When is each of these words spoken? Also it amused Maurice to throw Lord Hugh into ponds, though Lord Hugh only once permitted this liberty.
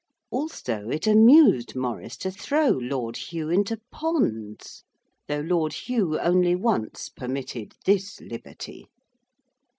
Also 0.31 0.89
it 0.89 1.05
amused 1.05 1.75
Maurice 1.75 2.17
to 2.17 2.31
throw 2.31 2.69
Lord 2.69 3.15
Hugh 3.17 3.49
into 3.51 3.79
ponds, 3.91 4.83
though 5.27 5.41
Lord 5.41 5.73
Hugh 5.73 6.19
only 6.19 6.55
once 6.55 7.07
permitted 7.07 7.75
this 7.85 8.19
liberty. 8.19 8.87